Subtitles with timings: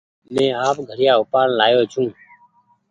[0.33, 2.13] مينٚ آپ گھڙيآ اُپآڙين لآيو ڇوٚنٚ